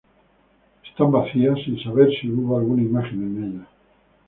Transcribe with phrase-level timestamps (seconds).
[0.89, 3.67] Están vacías sin saber si hubo alguna imagen en ellas.